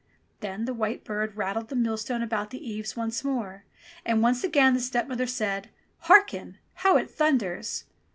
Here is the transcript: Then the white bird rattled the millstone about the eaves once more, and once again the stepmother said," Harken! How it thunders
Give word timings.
Then 0.39 0.65
the 0.65 0.73
white 0.73 1.03
bird 1.03 1.37
rattled 1.37 1.67
the 1.69 1.75
millstone 1.75 2.23
about 2.23 2.49
the 2.49 2.67
eaves 2.67 2.97
once 2.97 3.23
more, 3.23 3.65
and 4.03 4.23
once 4.23 4.43
again 4.43 4.73
the 4.73 4.79
stepmother 4.79 5.27
said," 5.27 5.69
Harken! 6.07 6.57
How 6.73 6.97
it 6.97 7.07
thunders 7.11 7.83